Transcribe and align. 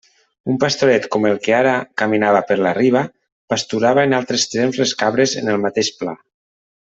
Un 0.51 0.55
pastoret 0.61 1.03
com 1.15 1.27
el 1.31 1.35
que 1.47 1.53
ara 1.57 1.73
caminava 2.03 2.41
per 2.51 2.57
la 2.67 2.71
riba 2.77 3.03
pasturava 3.55 4.07
en 4.09 4.17
altres 4.21 4.47
temps 4.55 4.81
les 4.85 4.95
cabres 5.03 5.37
en 5.43 5.53
el 5.55 5.63
mateix 5.69 5.93
pla. 6.01 6.17